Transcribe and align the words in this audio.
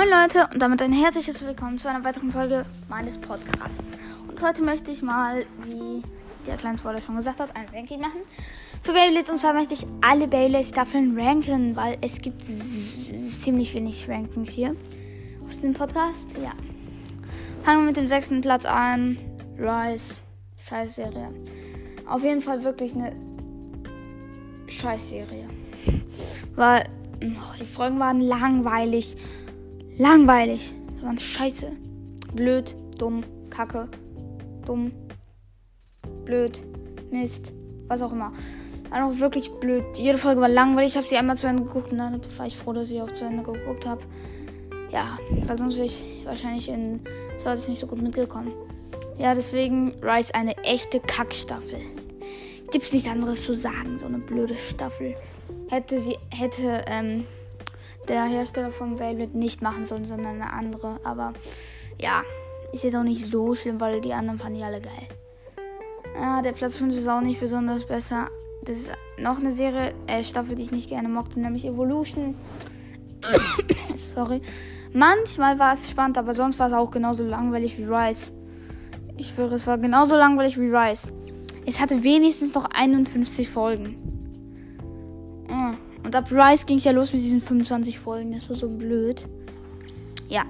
Moin 0.00 0.08
Leute 0.08 0.48
und 0.50 0.62
damit 0.62 0.80
ein 0.80 0.92
herzliches 0.94 1.44
Willkommen 1.44 1.76
zu 1.76 1.86
einer 1.86 2.02
weiteren 2.02 2.32
Folge 2.32 2.64
meines 2.88 3.18
Podcasts. 3.18 3.98
Und 4.26 4.40
heute 4.40 4.62
möchte 4.62 4.90
ich 4.90 5.02
mal, 5.02 5.44
wie 5.64 6.02
der 6.46 6.56
kleine 6.56 6.78
Spoiler 6.78 7.02
schon 7.02 7.16
gesagt 7.16 7.38
hat, 7.38 7.54
ein 7.54 7.66
Ranking 7.70 8.00
machen. 8.00 8.20
Für 8.82 8.94
Beyblade 8.94 9.30
und 9.30 9.36
zwar 9.36 9.52
möchte 9.52 9.74
ich 9.74 9.86
alle 10.00 10.26
Beyblade-Staffeln 10.26 11.20
ranken, 11.20 11.76
weil 11.76 11.98
es 12.00 12.18
gibt 12.22 12.42
ziemlich 12.42 13.74
wenig 13.74 14.08
Rankings 14.08 14.52
hier 14.52 14.74
auf 15.46 15.60
dem 15.60 15.74
Podcast. 15.74 16.30
Ja. 16.42 16.52
Fangen 17.62 17.82
wir 17.82 17.86
mit 17.88 17.98
dem 17.98 18.08
sechsten 18.08 18.40
Platz 18.40 18.64
an. 18.64 19.18
Rise. 19.58 20.14
Scheiß 20.66 20.96
Serie. 20.96 21.28
Auf 22.06 22.22
jeden 22.22 22.40
Fall 22.40 22.64
wirklich 22.64 22.94
eine 22.94 23.14
Scheiß-Serie. 24.66 25.46
Weil 26.54 26.88
oh, 27.22 27.54
die 27.60 27.66
Folgen 27.66 27.98
waren 27.98 28.22
langweilig. 28.22 29.18
Langweilig. 30.00 30.72
Die 30.96 31.02
waren 31.02 31.18
scheiße. 31.18 31.72
Blöd, 32.32 32.74
dumm, 32.96 33.22
kacke, 33.50 33.86
dumm, 34.64 34.92
blöd, 36.24 36.64
Mist, 37.10 37.52
was 37.86 38.00
auch 38.00 38.10
immer. 38.10 38.32
War 38.88 39.06
auch 39.06 39.18
wirklich 39.18 39.50
blöd. 39.60 39.84
Jede 39.98 40.16
Folge 40.16 40.40
war 40.40 40.48
langweilig. 40.48 40.92
Ich 40.92 40.96
habe 40.96 41.06
sie 41.06 41.18
einmal 41.18 41.36
zu 41.36 41.48
Ende 41.48 41.64
geguckt 41.64 41.92
und 41.92 41.98
dann 41.98 42.18
war 42.38 42.46
ich 42.46 42.56
froh, 42.56 42.72
dass 42.72 42.90
ich 42.90 43.02
auch 43.02 43.10
zu 43.10 43.26
Ende 43.26 43.42
geguckt 43.42 43.84
habe. 43.84 44.00
Ja, 44.90 45.18
weil 45.44 45.58
sonst 45.58 45.76
wäre 45.76 45.84
ich 45.84 46.22
wahrscheinlich 46.24 46.70
in 46.70 47.00
Search 47.36 47.68
nicht 47.68 47.80
so 47.80 47.86
gut 47.86 48.00
mitgekommen. 48.00 48.52
Ja, 49.18 49.34
deswegen 49.34 49.92
Rise 50.02 50.34
eine 50.34 50.56
echte 50.64 51.00
Kackstaffel. 51.00 51.78
Gibt's 52.70 52.90
nichts 52.90 53.06
anderes 53.06 53.44
zu 53.44 53.52
sagen, 53.52 53.98
so 54.00 54.06
eine 54.06 54.18
blöde 54.18 54.56
Staffel. 54.56 55.14
Hätte 55.68 56.00
sie, 56.00 56.16
hätte, 56.30 56.86
ähm, 56.86 57.26
der 58.10 58.24
Hersteller 58.24 58.72
von 58.72 58.96
Beyblade 58.96 59.38
nicht 59.38 59.62
machen 59.62 59.86
sollen, 59.86 60.04
sondern 60.04 60.42
eine 60.42 60.52
andere. 60.52 60.98
Aber 61.04 61.32
ja, 61.98 62.22
ist 62.72 62.84
jetzt 62.84 62.96
auch 62.96 63.04
nicht 63.04 63.24
so 63.24 63.54
schlimm, 63.54 63.80
weil 63.80 64.00
die 64.00 64.12
anderen 64.12 64.38
fanden 64.38 64.58
die 64.58 64.64
alle 64.64 64.80
geil. 64.80 65.08
Ja, 66.16 66.42
der 66.42 66.52
Platz 66.52 66.76
5 66.76 66.96
ist 66.96 67.08
auch 67.08 67.20
nicht 67.20 67.38
besonders 67.38 67.86
besser. 67.86 68.28
Das 68.64 68.76
ist 68.76 68.92
noch 69.16 69.38
eine 69.38 69.52
Serie, 69.52 69.94
äh, 70.08 70.24
Staffel, 70.24 70.56
die 70.56 70.62
ich 70.62 70.72
nicht 70.72 70.88
gerne 70.88 71.08
mochte, 71.08 71.38
nämlich 71.40 71.64
Evolution. 71.64 72.34
Sorry. 73.94 74.42
Manchmal 74.92 75.58
war 75.60 75.72
es 75.72 75.88
spannend, 75.88 76.18
aber 76.18 76.34
sonst 76.34 76.58
war 76.58 76.66
es 76.66 76.72
auch 76.72 76.90
genauso 76.90 77.24
langweilig 77.24 77.78
wie 77.78 77.84
Rise. 77.84 78.32
Ich 79.16 79.28
schwöre, 79.28 79.54
es 79.54 79.66
war 79.68 79.78
genauso 79.78 80.16
langweilig 80.16 80.58
wie 80.58 80.74
Rise. 80.74 81.12
Es 81.64 81.78
hatte 81.78 82.02
wenigstens 82.02 82.54
noch 82.54 82.64
51 82.64 83.48
Folgen. 83.48 84.09
Und 86.10 86.16
ab 86.16 86.32
Rise 86.32 86.66
ging 86.66 86.78
es 86.78 86.82
ja 86.82 86.90
los 86.90 87.12
mit 87.12 87.22
diesen 87.22 87.40
25 87.40 87.96
Folgen. 88.00 88.32
Das 88.32 88.48
war 88.48 88.56
so 88.56 88.68
blöd. 88.68 89.28
Ja. 90.28 90.42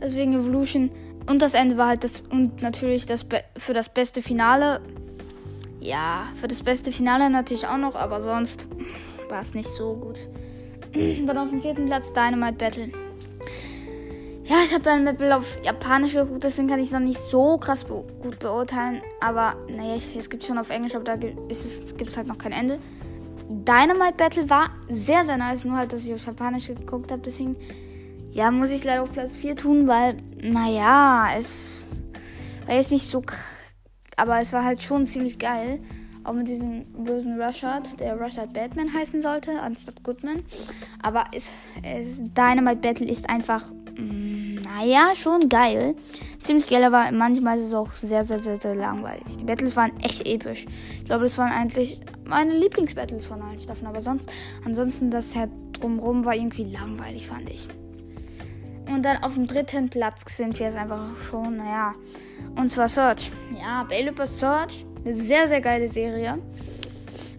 Deswegen 0.00 0.32
Evolution. 0.32 0.90
Und 1.28 1.42
das 1.42 1.52
Ende 1.52 1.76
war 1.76 1.88
halt 1.88 2.02
das. 2.02 2.22
Und 2.30 2.62
natürlich 2.62 3.04
das 3.04 3.24
Be 3.24 3.44
für 3.58 3.74
das 3.74 3.92
beste 3.92 4.22
Finale. 4.22 4.80
Ja, 5.80 6.28
für 6.36 6.48
das 6.48 6.62
beste 6.62 6.92
Finale 6.92 7.28
natürlich 7.28 7.66
auch 7.66 7.76
noch, 7.76 7.94
aber 7.94 8.22
sonst 8.22 8.68
war 9.28 9.42
es 9.42 9.52
nicht 9.52 9.68
so 9.68 9.96
gut. 9.96 10.18
Dann 10.94 11.36
auf 11.36 11.50
dem 11.50 11.60
vierten 11.60 11.84
Platz 11.84 12.14
Dynamite 12.14 12.54
Battle. 12.54 12.88
Ja, 14.44 14.56
ich 14.64 14.72
habe 14.72 14.82
Dynamite 14.82 15.18
Battle 15.18 15.36
auf 15.36 15.58
Japanisch 15.62 16.14
geguckt, 16.14 16.42
deswegen 16.42 16.68
kann 16.68 16.80
ich 16.80 16.86
es 16.86 16.92
noch 16.92 17.00
nicht 17.00 17.18
so 17.18 17.58
krass 17.58 17.84
be 17.84 18.02
gut 18.22 18.38
beurteilen. 18.38 19.02
Aber 19.20 19.56
naja, 19.68 19.94
es 19.94 20.30
gibt 20.30 20.42
schon 20.42 20.56
auf 20.56 20.70
Englisch, 20.70 20.94
aber 20.94 21.04
da 21.04 21.16
gibt 21.16 21.52
es 21.52 22.16
halt 22.16 22.26
noch 22.26 22.38
kein 22.38 22.52
Ende. 22.52 22.78
Dynamite 23.52 24.14
Battle 24.16 24.50
war 24.50 24.70
sehr, 24.88 25.24
sehr 25.24 25.36
nice. 25.36 25.64
Nur 25.64 25.76
halt, 25.76 25.92
dass 25.92 26.04
ich 26.04 26.14
auf 26.14 26.24
Japanisch 26.24 26.68
geguckt 26.68 27.10
habe. 27.10 27.22
Deswegen, 27.22 27.56
ja, 28.32 28.50
muss 28.50 28.70
ich 28.70 28.76
es 28.76 28.84
leider 28.84 29.02
auf 29.02 29.12
Platz 29.12 29.36
4 29.36 29.56
tun, 29.56 29.86
weil, 29.86 30.16
naja, 30.42 31.28
es 31.36 31.90
war 32.66 32.74
jetzt 32.74 32.90
nicht 32.90 33.06
so. 33.06 33.22
Aber 34.16 34.40
es 34.40 34.52
war 34.52 34.64
halt 34.64 34.82
schon 34.82 35.06
ziemlich 35.06 35.38
geil. 35.38 35.80
Auch 36.24 36.34
mit 36.34 36.46
diesem 36.46 36.84
bösen 37.04 37.40
Rushard, 37.40 37.98
der 37.98 38.16
Rushard 38.16 38.52
Batman 38.52 38.94
heißen 38.94 39.20
sollte, 39.20 39.60
anstatt 39.60 40.04
Goodman. 40.04 40.44
Aber 41.02 41.24
es, 41.34 41.50
es, 41.82 42.18
Dynamite 42.18 42.76
Battle 42.76 43.08
ist 43.08 43.28
einfach, 43.28 43.64
naja, 44.74 45.12
schon 45.14 45.48
geil. 45.48 45.94
Ziemlich 46.40 46.68
geil, 46.68 46.84
aber 46.84 47.10
manchmal 47.12 47.58
ist 47.58 47.66
es 47.66 47.74
auch 47.74 47.90
sehr, 47.92 48.24
sehr, 48.24 48.38
sehr, 48.38 48.60
sehr 48.60 48.74
langweilig. 48.74 49.36
Die 49.38 49.44
Battles 49.44 49.76
waren 49.76 49.98
echt 50.00 50.26
episch. 50.26 50.66
Ich 50.98 51.04
glaube, 51.04 51.24
das 51.24 51.38
waren 51.38 51.52
eigentlich 51.52 52.00
meine 52.24 52.56
Lieblingsbattles 52.56 53.26
von 53.26 53.40
allen 53.42 53.60
Staffeln. 53.60 53.86
Aber 53.86 54.00
sonst, 54.00 54.30
ansonsten, 54.64 55.10
das 55.10 55.36
halt 55.36 55.50
drumrum 55.72 56.24
war 56.24 56.34
irgendwie 56.34 56.64
langweilig, 56.64 57.26
fand 57.26 57.48
ich. 57.50 57.68
Und 58.86 59.04
dann 59.04 59.22
auf 59.22 59.34
dem 59.34 59.46
dritten 59.46 59.88
Platz 59.88 60.24
sind 60.36 60.58
wir 60.58 60.66
jetzt 60.66 60.76
einfach 60.76 61.16
schon, 61.30 61.56
naja. 61.56 61.94
Und 62.56 62.70
zwar 62.70 62.88
Search. 62.88 63.30
Ja, 63.58 63.84
Baylor 63.84 64.26
Search 64.26 64.84
eine 65.04 65.14
sehr, 65.14 65.48
sehr 65.48 65.60
geile 65.60 65.88
Serie. 65.88 66.38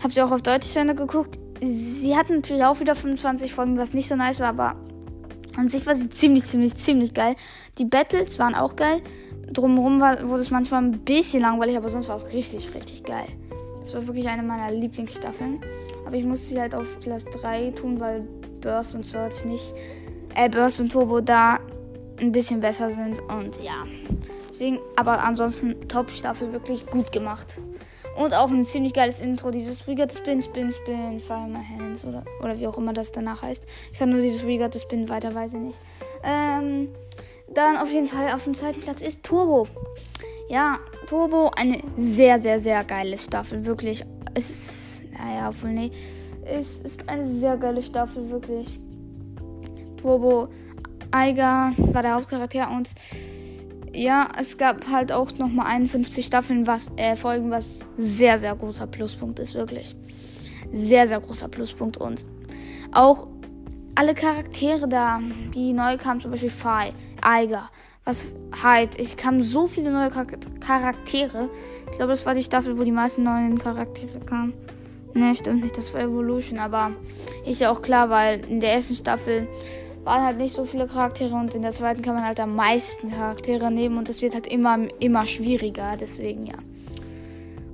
Hab 0.01 0.11
sie 0.11 0.21
auch 0.21 0.31
auf 0.31 0.41
Deutsch 0.41 0.67
zu 0.67 0.79
Ende 0.79 0.95
geguckt. 0.95 1.39
Sie 1.61 2.15
hat 2.15 2.29
natürlich 2.29 2.63
auch 2.63 2.79
wieder 2.79 2.95
25 2.95 3.53
Folgen, 3.53 3.77
was 3.77 3.93
nicht 3.93 4.07
so 4.07 4.15
nice 4.15 4.39
war, 4.39 4.49
aber 4.49 4.75
an 5.57 5.69
sich 5.69 5.85
war 5.85 5.95
sie 5.95 6.09
ziemlich, 6.09 6.45
ziemlich, 6.45 6.75
ziemlich 6.75 7.13
geil. 7.13 7.35
Die 7.77 7.85
Battles 7.85 8.39
waren 8.39 8.55
auch 8.55 8.75
geil. 8.75 9.01
Drumherum 9.51 9.99
war, 9.99 10.27
wurde 10.27 10.41
es 10.41 10.51
manchmal 10.51 10.83
ein 10.83 10.99
bisschen 10.99 11.41
langweilig, 11.41 11.77
aber 11.77 11.89
sonst 11.89 12.09
war 12.09 12.15
es 12.15 12.33
richtig, 12.33 12.73
richtig 12.73 13.03
geil. 13.03 13.27
Das 13.81 13.93
war 13.93 14.07
wirklich 14.07 14.27
eine 14.27 14.43
meiner 14.43 14.71
Lieblingsstaffeln. 14.71 15.61
Aber 16.05 16.15
ich 16.15 16.25
musste 16.25 16.47
sie 16.47 16.59
halt 16.59 16.73
auf 16.73 16.99
Platz 16.99 17.25
3 17.25 17.71
tun, 17.71 17.99
weil 17.99 18.21
Burst 18.61 18.95
und 18.95 19.05
Search 19.05 19.45
nicht, 19.45 19.73
äh, 20.35 20.49
Burst 20.49 20.79
und 20.79 20.91
Turbo 20.91 21.21
da 21.21 21.59
ein 22.19 22.31
bisschen 22.31 22.61
besser 22.61 22.89
sind. 22.89 23.19
Und 23.29 23.61
ja, 23.61 23.85
Deswegen, 24.53 24.79
aber 24.95 25.23
ansonsten 25.23 25.87
Top-Staffel 25.87 26.53
wirklich 26.53 26.85
gut 26.85 27.11
gemacht. 27.11 27.57
Und 28.15 28.33
auch 28.33 28.49
ein 28.49 28.65
ziemlich 28.65 28.93
geiles 28.93 29.21
Intro, 29.21 29.49
dieses 29.49 29.87
We 29.87 29.95
Got 29.95 30.11
the 30.11 30.17
Spin, 30.17 30.41
Spin, 30.41 30.71
Spin, 30.71 31.19
Fire 31.19 31.47
My 31.47 31.63
Hands 31.63 32.03
oder, 32.05 32.23
oder 32.41 32.59
wie 32.59 32.67
auch 32.67 32.77
immer 32.77 32.93
das 32.93 33.11
danach 33.11 33.41
heißt. 33.41 33.65
Ich 33.91 33.97
kann 33.97 34.11
nur 34.11 34.21
dieses 34.21 34.45
We 34.45 34.57
Got 34.57 34.73
the 34.73 34.79
Spin, 34.79 35.09
weiter 35.09 35.33
weiß 35.33 35.53
ich 35.53 35.59
nicht. 35.59 35.79
Ähm, 36.23 36.89
dann 37.53 37.77
auf 37.77 37.91
jeden 37.91 38.07
Fall 38.07 38.31
auf 38.33 38.43
dem 38.43 38.53
zweiten 38.53 38.81
Platz 38.81 39.01
ist 39.01 39.23
Turbo. 39.23 39.67
Ja, 40.47 40.79
Turbo, 41.07 41.51
eine 41.55 41.81
sehr, 41.97 42.39
sehr, 42.39 42.59
sehr 42.59 42.83
geile 42.83 43.17
Staffel, 43.17 43.65
wirklich. 43.65 44.03
Es 44.35 44.49
ist, 44.49 45.03
naja, 45.13 45.49
obwohl, 45.49 45.71
nee, 45.71 45.91
es 46.45 46.79
ist 46.79 47.09
eine 47.09 47.25
sehr 47.25 47.57
geile 47.57 47.81
Staffel, 47.81 48.29
wirklich. 48.29 48.79
Turbo, 49.97 50.49
Eiger 51.11 51.71
war 51.77 52.01
der 52.01 52.15
Hauptcharakter 52.15 52.69
und 52.71 52.91
ja, 53.93 54.27
es 54.39 54.57
gab 54.57 54.87
halt 54.87 55.11
auch 55.11 55.31
nochmal 55.37 55.67
51 55.67 56.25
Staffeln, 56.25 56.67
was, 56.67 56.91
äh, 56.97 57.15
Folgen, 57.15 57.51
was 57.51 57.85
sehr, 57.97 58.39
sehr 58.39 58.55
großer 58.55 58.87
Pluspunkt 58.87 59.39
ist, 59.39 59.53
wirklich. 59.55 59.95
Sehr, 60.71 61.07
sehr 61.07 61.19
großer 61.19 61.47
Pluspunkt. 61.47 61.97
Und 61.97 62.25
auch 62.91 63.27
alle 63.95 64.13
Charaktere 64.13 64.87
da, 64.87 65.19
die 65.53 65.73
neu 65.73 65.97
kamen, 65.97 66.19
zum 66.19 66.31
Beispiel 66.31 66.49
Fi, 66.49 66.93
Eiger, 67.21 67.69
was 68.05 68.27
halt, 68.61 68.99
ich 68.99 69.17
kam 69.17 69.41
so 69.41 69.67
viele 69.67 69.91
neue 69.91 70.09
Charaktere. 70.09 71.49
Ich 71.91 71.97
glaube, 71.97 72.11
das 72.11 72.25
war 72.25 72.33
die 72.33 72.43
Staffel, 72.43 72.77
wo 72.77 72.83
die 72.83 72.91
meisten 72.91 73.23
neuen 73.23 73.57
Charaktere 73.59 74.19
kamen. 74.19 74.53
Ne, 75.13 75.35
stimmt 75.35 75.61
nicht, 75.61 75.77
das 75.77 75.93
war 75.93 76.01
Evolution, 76.01 76.57
aber 76.57 76.91
ist 77.45 77.61
ja 77.61 77.71
auch 77.71 77.83
klar, 77.83 78.09
weil 78.09 78.43
in 78.45 78.59
der 78.59 78.73
ersten 78.73 78.95
Staffel 78.95 79.47
waren 80.03 80.23
halt 80.23 80.37
nicht 80.37 80.53
so 80.53 80.65
viele 80.65 80.87
Charaktere 80.87 81.33
und 81.33 81.55
in 81.55 81.61
der 81.61 81.71
zweiten 81.71 82.01
kann 82.01 82.15
man 82.15 82.25
halt 82.25 82.39
am 82.39 82.55
meisten 82.55 83.11
Charaktere 83.11 83.71
nehmen 83.71 83.97
und 83.97 84.09
das 84.09 84.21
wird 84.21 84.33
halt 84.33 84.47
immer, 84.47 84.77
immer 84.99 85.25
schwieriger, 85.25 85.95
deswegen 85.99 86.45
ja. 86.45 86.55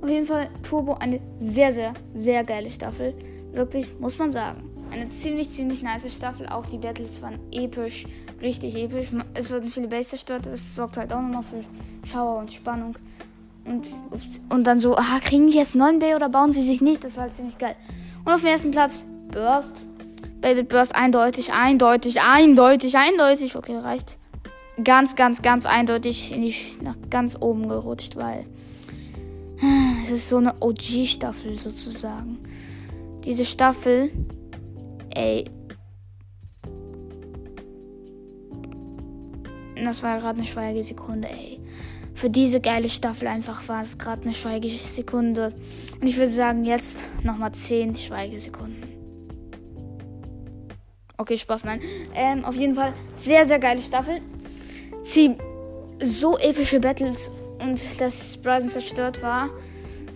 Auf 0.00 0.08
jeden 0.08 0.26
Fall 0.26 0.48
Turbo 0.62 0.94
eine 0.94 1.20
sehr, 1.38 1.72
sehr, 1.72 1.92
sehr 2.14 2.44
geile 2.44 2.70
Staffel. 2.70 3.14
Wirklich, 3.52 3.86
muss 3.98 4.18
man 4.18 4.32
sagen. 4.32 4.62
Eine 4.90 5.08
ziemlich, 5.10 5.50
ziemlich 5.52 5.82
nice 5.82 6.12
Staffel. 6.12 6.48
Auch 6.48 6.66
die 6.66 6.78
Battles 6.78 7.20
waren 7.20 7.38
episch, 7.52 8.06
richtig 8.40 8.76
episch. 8.76 9.08
Es 9.34 9.52
wurden 9.52 9.68
viele 9.68 9.88
Base 9.88 10.10
zerstört, 10.10 10.46
das 10.46 10.74
sorgt 10.74 10.96
halt 10.96 11.12
auch 11.12 11.20
nochmal 11.20 11.42
für 11.42 12.08
Schauer 12.08 12.38
und 12.38 12.52
Spannung. 12.52 12.96
Und, 13.64 13.86
und 14.48 14.66
dann 14.66 14.80
so, 14.80 14.96
aha, 14.96 15.20
kriegen 15.20 15.48
die 15.48 15.56
jetzt 15.56 15.74
9 15.74 15.98
B 15.98 16.14
oder 16.14 16.28
bauen 16.28 16.50
sie 16.50 16.62
sich 16.62 16.80
nicht? 16.80 17.04
Das 17.04 17.16
war 17.16 17.24
halt 17.24 17.34
ziemlich 17.34 17.58
geil. 17.58 17.76
Und 18.24 18.32
auf 18.32 18.40
dem 18.40 18.48
ersten 18.48 18.70
Platz 18.70 19.06
Burst 19.30 19.86
Baby 20.40 20.62
Burst 20.62 20.94
eindeutig, 20.94 21.52
eindeutig, 21.52 22.20
eindeutig, 22.20 22.96
eindeutig. 22.96 23.56
Okay, 23.56 23.76
reicht. 23.76 24.18
Ganz, 24.82 25.14
ganz, 25.14 25.42
ganz 25.42 25.66
eindeutig 25.66 26.34
nicht 26.36 26.82
nach 26.82 26.96
ganz 27.10 27.36
oben 27.38 27.68
gerutscht, 27.68 28.16
weil 28.16 28.46
es 30.02 30.10
ist 30.10 30.28
so 30.28 30.38
eine 30.38 30.54
OG-Staffel 30.60 31.58
sozusagen. 31.58 32.38
Diese 33.24 33.44
Staffel, 33.44 34.10
ey. 35.14 35.44
Das 39.84 40.02
war 40.02 40.18
gerade 40.18 40.38
eine 40.38 40.46
Schweigesekunde, 40.46 41.28
ey. 41.28 41.60
Für 42.14 42.30
diese 42.30 42.60
geile 42.60 42.88
Staffel 42.88 43.28
einfach 43.28 43.66
war 43.68 43.82
es 43.82 43.98
gerade 43.98 44.22
eine 44.22 44.34
Schweigesekunde. 44.34 45.54
Und 46.00 46.06
ich 46.06 46.16
würde 46.16 46.30
sagen, 46.30 46.64
jetzt 46.64 47.06
nochmal 47.22 47.52
10 47.52 47.96
Schweigesekunden. 47.96 48.89
Okay, 51.20 51.36
Spaß, 51.36 51.64
nein. 51.64 51.82
Ähm, 52.14 52.46
auf 52.46 52.54
jeden 52.54 52.74
Fall 52.74 52.94
sehr, 53.14 53.44
sehr 53.44 53.58
geile 53.58 53.82
Staffel. 53.82 54.22
Sie 55.02 55.36
so 56.02 56.38
epische 56.38 56.80
Battles 56.80 57.30
und 57.58 58.00
dass 58.00 58.38
Bryson 58.38 58.70
zerstört 58.70 59.20
war. 59.22 59.50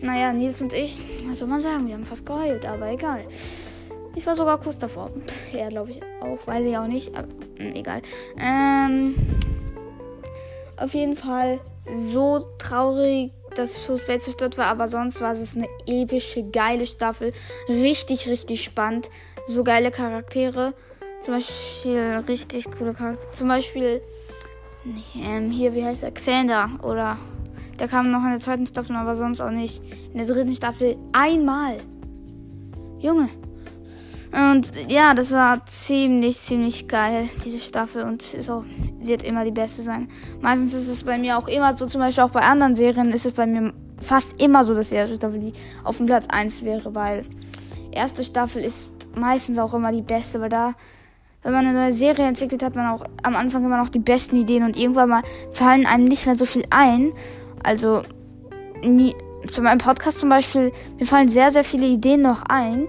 Naja, 0.00 0.32
Nils 0.32 0.62
und 0.62 0.72
ich, 0.72 0.98
was 1.28 1.40
soll 1.40 1.48
man 1.48 1.60
sagen, 1.60 1.86
wir 1.86 1.94
haben 1.94 2.06
fast 2.06 2.24
geheult, 2.24 2.64
aber 2.64 2.90
egal. 2.90 3.20
Ich 4.14 4.24
war 4.26 4.34
sogar 4.34 4.58
kurz 4.58 4.78
davor. 4.78 5.10
Ja, 5.52 5.68
glaube 5.68 5.90
ich 5.90 6.00
auch, 6.22 6.38
weiß 6.46 6.64
ich 6.64 6.78
auch 6.78 6.86
nicht, 6.86 7.14
aber 7.14 7.28
mh, 7.28 7.64
hm, 7.64 7.74
egal. 7.74 8.00
Ähm, 8.38 9.14
auf 10.78 10.94
jeden 10.94 11.16
Fall 11.16 11.60
so 11.92 12.46
traurig, 12.56 13.30
dass 13.56 13.78
Bait 14.06 14.22
zerstört 14.22 14.56
war, 14.56 14.66
aber 14.66 14.88
sonst 14.88 15.20
war 15.20 15.32
es 15.32 15.54
eine 15.54 15.68
epische, 15.86 16.44
geile 16.44 16.86
Staffel. 16.86 17.34
Richtig, 17.68 18.26
richtig 18.26 18.64
spannend. 18.64 19.10
So 19.44 19.64
geile 19.64 19.90
Charaktere. 19.90 20.72
Zum 21.24 21.32
Beispiel 21.32 22.22
richtig 22.28 22.66
coole 22.70 22.92
Charaktere. 22.92 23.30
Zum 23.32 23.48
Beispiel 23.48 24.02
ähm, 25.16 25.50
hier, 25.50 25.74
wie 25.74 25.82
heißt 25.82 26.02
er? 26.02 26.10
Xander. 26.10 26.68
Oder 26.82 27.16
der 27.78 27.88
kam 27.88 28.10
noch 28.10 28.22
in 28.24 28.30
der 28.30 28.40
zweiten 28.40 28.66
Staffel, 28.66 28.94
aber 28.94 29.16
sonst 29.16 29.40
auch 29.40 29.50
nicht. 29.50 29.82
In 30.12 30.18
der 30.18 30.26
dritten 30.26 30.54
Staffel 30.54 30.96
einmal. 31.12 31.78
Junge. 32.98 33.30
Und 34.32 34.90
ja, 34.90 35.14
das 35.14 35.32
war 35.32 35.64
ziemlich, 35.64 36.40
ziemlich 36.40 36.88
geil, 36.88 37.30
diese 37.42 37.60
Staffel. 37.60 38.02
Und 38.02 38.34
ist 38.34 38.50
auch, 38.50 38.64
wird 39.00 39.22
immer 39.22 39.46
die 39.46 39.50
beste 39.50 39.80
sein. 39.80 40.10
Meistens 40.42 40.74
ist 40.74 40.88
es 40.88 41.04
bei 41.04 41.16
mir 41.16 41.38
auch 41.38 41.48
immer 41.48 41.74
so, 41.74 41.86
zum 41.86 42.02
Beispiel 42.02 42.24
auch 42.24 42.30
bei 42.30 42.40
anderen 42.40 42.74
Serien 42.74 43.12
ist 43.12 43.24
es 43.24 43.32
bei 43.32 43.46
mir 43.46 43.72
fast 43.98 44.42
immer 44.42 44.62
so, 44.64 44.74
dass 44.74 44.90
die 44.90 44.96
erste 44.96 45.16
Staffel 45.16 45.40
die 45.40 45.52
auf 45.84 45.96
dem 45.96 46.04
Platz 46.04 46.26
1 46.28 46.64
wäre, 46.64 46.94
weil 46.94 47.22
erste 47.92 48.24
Staffel 48.24 48.62
ist 48.62 48.92
meistens 49.14 49.58
auch 49.58 49.72
immer 49.72 49.90
die 49.90 50.02
beste, 50.02 50.40
weil 50.40 50.50
da 50.50 50.74
wenn 51.44 51.52
man 51.52 51.66
eine 51.66 51.78
neue 51.78 51.92
Serie 51.92 52.26
entwickelt, 52.26 52.62
hat 52.62 52.74
man 52.74 52.88
auch 52.88 53.04
am 53.22 53.36
Anfang 53.36 53.64
immer 53.64 53.76
noch 53.76 53.90
die 53.90 53.98
besten 53.98 54.36
Ideen 54.36 54.64
und 54.64 54.76
irgendwann 54.76 55.10
mal 55.10 55.22
fallen 55.52 55.86
einem 55.86 56.04
nicht 56.04 56.26
mehr 56.26 56.36
so 56.36 56.46
viel 56.46 56.64
ein. 56.70 57.12
Also, 57.62 58.02
nie, 58.82 59.14
zu 59.50 59.62
meinem 59.62 59.78
Podcast 59.78 60.18
zum 60.18 60.30
Beispiel, 60.30 60.72
mir 60.98 61.06
fallen 61.06 61.28
sehr, 61.28 61.50
sehr 61.50 61.62
viele 61.62 61.86
Ideen 61.86 62.22
noch 62.22 62.42
ein. 62.48 62.88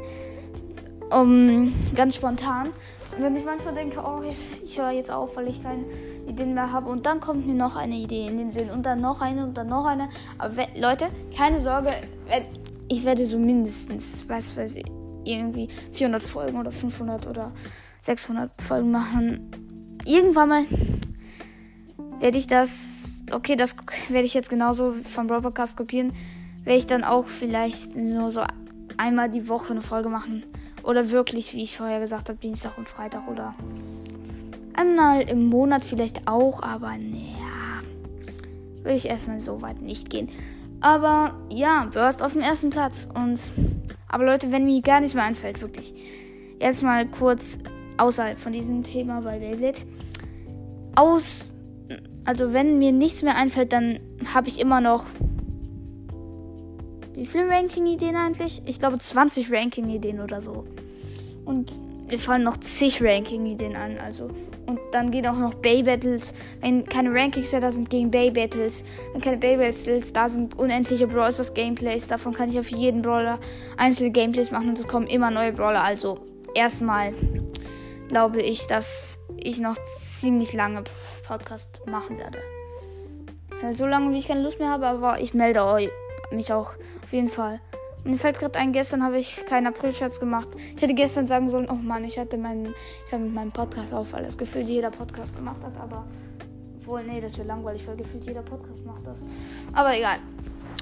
Um, 1.11 1.73
ganz 1.95 2.15
spontan. 2.15 2.67
Und 3.15 3.23
wenn 3.23 3.35
ich 3.35 3.45
manchmal 3.45 3.75
denke, 3.75 3.99
oh, 3.99 4.21
ich, 4.27 4.63
ich 4.63 4.79
höre 4.79 4.91
jetzt 4.91 5.11
auf, 5.11 5.35
weil 5.35 5.47
ich 5.47 5.61
keine 5.61 5.83
Ideen 6.27 6.53
mehr 6.53 6.71
habe. 6.71 6.89
Und 6.89 7.05
dann 7.05 7.19
kommt 7.19 7.45
mir 7.45 7.53
noch 7.53 7.75
eine 7.75 7.95
Idee 7.95 8.27
in 8.27 8.37
den 8.37 8.51
Sinn. 8.51 8.69
Und 8.69 8.85
dann 8.85 9.01
noch 9.01 9.21
eine 9.21 9.43
und 9.43 9.57
dann 9.57 9.67
noch 9.67 9.85
eine. 9.85 10.09
Aber 10.37 10.53
Leute, 10.75 11.07
keine 11.35 11.59
Sorge, 11.59 11.91
ich 12.87 13.05
werde 13.05 13.25
so 13.25 13.37
mindestens, 13.37 14.25
was 14.27 14.57
weiß 14.57 14.77
ich, 14.77 14.85
irgendwie 15.25 15.67
400 15.91 16.23
Folgen 16.23 16.59
oder 16.59 16.71
500 16.71 17.27
oder 17.27 17.51
600 18.01 18.61
Folgen 18.61 18.91
machen. 18.91 19.51
Irgendwann 20.05 20.49
mal 20.49 20.65
werde 22.19 22.37
ich 22.37 22.47
das, 22.47 23.23
okay, 23.31 23.55
das 23.55 23.75
werde 24.09 24.25
ich 24.25 24.33
jetzt 24.33 24.49
genauso 24.49 24.93
vom 25.03 25.27
Broadcast 25.27 25.75
kopieren, 25.75 26.13
werde 26.63 26.77
ich 26.77 26.87
dann 26.87 27.03
auch 27.03 27.27
vielleicht 27.27 27.95
nur 27.95 28.31
so 28.31 28.43
einmal 28.97 29.29
die 29.29 29.49
Woche 29.49 29.71
eine 29.71 29.81
Folge 29.81 30.09
machen. 30.09 30.43
Oder 30.83 31.09
wirklich, 31.09 31.53
wie 31.53 31.63
ich 31.63 31.77
vorher 31.77 31.99
gesagt 31.99 32.29
habe, 32.29 32.37
Dienstag 32.37 32.77
und 32.77 32.87
Freitag 32.87 33.27
oder 33.27 33.55
einmal 34.75 35.21
im 35.21 35.47
Monat 35.47 35.83
vielleicht 35.83 36.27
auch, 36.27 36.61
aber 36.61 36.91
naja, 36.91 37.81
will 38.83 38.93
ich 38.93 39.07
erstmal 39.07 39.39
so 39.39 39.61
weit 39.61 39.81
nicht 39.81 40.09
gehen. 40.09 40.29
Aber 40.81 41.33
ja, 41.51 41.89
Burst 41.91 42.21
auf 42.21 42.33
dem 42.33 42.41
ersten 42.41 42.69
Platz. 42.69 43.07
Und 43.13 43.51
aber 44.07 44.25
Leute, 44.25 44.51
wenn 44.51 44.65
mir 44.65 44.81
gar 44.81 44.99
nichts 44.99 45.15
mehr 45.15 45.23
einfällt, 45.23 45.61
wirklich. 45.61 45.93
Erstmal 46.59 47.07
kurz 47.07 47.57
außerhalb 47.97 48.39
von 48.39 48.51
diesem 48.51 48.83
Thema 48.83 49.21
bei 49.21 49.39
Beyblade. 49.39 49.79
Aus, 50.95 51.53
also 52.23 52.53
wenn 52.53 52.77
mir 52.77 52.91
nichts 52.91 53.23
mehr 53.23 53.35
einfällt, 53.35 53.73
dann 53.73 53.99
habe 54.33 54.47
ich 54.47 54.59
immer 54.59 54.81
noch 54.81 55.05
wie 57.15 57.25
viele 57.25 57.49
Ranking-Ideen 57.49 58.15
eigentlich? 58.15 58.61
Ich 58.65 58.77
glaube 58.77 58.99
20 58.99 59.51
Ranking-Ideen 59.51 60.19
oder 60.19 60.41
so. 60.41 60.65
Und 61.45 61.71
mir 62.09 62.19
fallen 62.19 62.43
noch 62.43 62.57
zig 62.57 63.01
Ranking-Ideen 63.01 63.75
an, 63.75 63.97
also. 63.97 64.29
Und 64.67 64.79
dann 64.91 65.11
geht 65.11 65.27
auch 65.27 65.37
noch 65.37 65.53
Bay-Battles. 65.55 66.33
Wenn 66.61 66.83
keine 66.83 67.13
Rankings 67.13 67.51
da 67.51 67.71
sind 67.71 67.89
gegen 67.89 68.09
Bay-Battles, 68.09 68.83
wenn 69.13 69.21
keine 69.21 69.37
Bay-Battles 69.37 70.13
da 70.13 70.27
sind, 70.27 70.57
unendliche 70.57 71.07
Brawlers 71.07 71.53
Gameplays. 71.53 72.07
Davon 72.07 72.33
kann 72.33 72.49
ich 72.49 72.59
auf 72.59 72.69
jeden 72.69 73.01
Brawler 73.01 73.39
einzelne 73.77 74.11
Gameplays 74.11 74.51
machen 74.51 74.69
und 74.69 74.79
es 74.79 74.87
kommen 74.87 75.07
immer 75.07 75.29
neue 75.31 75.51
Brawler. 75.51 75.83
Also 75.83 76.19
erstmal 76.55 77.13
glaube 78.07 78.41
ich, 78.41 78.67
dass 78.67 79.19
ich 79.37 79.59
noch 79.59 79.77
ziemlich 79.99 80.53
lange 80.53 80.83
Podcast 81.27 81.81
machen 81.85 82.17
werde. 82.17 82.39
So 83.73 83.85
lange, 83.85 84.11
wie 84.11 84.19
ich 84.19 84.27
keine 84.27 84.41
Lust 84.41 84.59
mehr 84.59 84.69
habe, 84.69 84.87
aber 84.87 85.19
ich 85.19 85.33
melde 85.33 85.63
euch, 85.63 85.89
mich 86.31 86.51
auch 86.51 86.75
auf 87.03 87.11
jeden 87.11 87.29
Fall. 87.29 87.59
Mir 88.05 88.17
fällt 88.17 88.39
gerade 88.39 88.59
ein, 88.59 88.71
gestern 88.71 89.03
habe 89.03 89.17
ich 89.17 89.45
keinen 89.45 89.67
April-Scherz 89.67 90.19
gemacht. 90.19 90.47
Ich 90.75 90.81
hätte 90.81 90.93
gestern 90.93 91.27
sagen 91.27 91.49
sollen, 91.49 91.67
oh 91.69 91.75
Mann, 91.75 92.03
ich 92.03 92.17
hatte 92.17 92.37
meinen, 92.37 92.73
ich 93.05 93.11
habe 93.11 93.23
mit 93.23 93.33
meinem 93.33 93.51
Podcast 93.51 93.93
auf, 93.93 94.13
weil 94.13 94.23
das 94.23 94.37
gefühlt 94.37 94.67
jeder 94.67 94.91
Podcast 94.91 95.35
gemacht 95.35 95.61
hat, 95.63 95.75
aber 95.81 96.05
obwohl, 96.79 97.03
nee, 97.03 97.19
das 97.19 97.37
wäre 97.37 97.47
langweilig, 97.47 97.87
weil 97.87 97.97
gefühlt 97.97 98.25
jeder 98.25 98.43
Podcast 98.43 98.85
macht 98.85 99.05
das. 99.07 99.25
Aber 99.73 99.97
egal. 99.97 100.17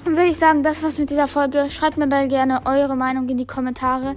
Dann 0.04 0.16
würde 0.16 0.28
ich 0.28 0.36
sagen, 0.36 0.62
das 0.62 0.82
war's 0.82 0.98
mit 0.98 1.08
dieser 1.08 1.28
Folge. 1.28 1.70
Schreibt 1.70 1.96
mir 1.96 2.06
mal 2.06 2.28
gerne 2.28 2.60
eure 2.66 2.94
Meinung 2.94 3.26
in 3.28 3.38
die 3.38 3.46
Kommentare 3.46 4.14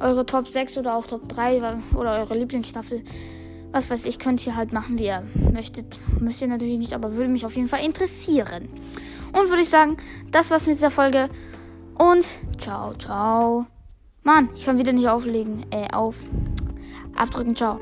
eure 0.00 0.26
Top 0.26 0.48
6 0.48 0.78
oder 0.78 0.96
auch 0.96 1.06
Top 1.06 1.28
3 1.28 1.60
oder 1.94 2.18
eure 2.18 2.36
Lieblingsstaffel. 2.36 3.02
Was 3.72 3.90
weiß 3.90 4.06
ich, 4.06 4.18
könnt 4.18 4.46
ihr 4.46 4.56
halt 4.56 4.72
machen, 4.72 4.98
wie 4.98 5.06
ihr 5.06 5.22
möchtet. 5.52 5.86
Müsst 6.20 6.40
ihr 6.40 6.48
natürlich 6.48 6.78
nicht, 6.78 6.92
aber 6.92 7.14
würde 7.14 7.28
mich 7.28 7.44
auf 7.44 7.56
jeden 7.56 7.68
Fall 7.68 7.84
interessieren. 7.84 8.68
Und 9.32 9.48
würde 9.48 9.62
ich 9.62 9.68
sagen, 9.68 9.96
das 10.30 10.50
war's 10.50 10.66
mit 10.66 10.76
dieser 10.76 10.90
Folge. 10.90 11.28
Und 11.98 12.26
ciao, 12.58 12.94
ciao. 12.94 13.66
Mann, 14.22 14.48
ich 14.54 14.64
kann 14.64 14.78
wieder 14.78 14.92
nicht 14.92 15.08
auflegen. 15.08 15.64
Äh, 15.70 15.88
auf. 15.92 16.18
Abdrücken, 17.14 17.56
ciao. 17.56 17.80